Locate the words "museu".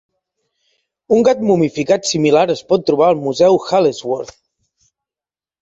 3.27-3.61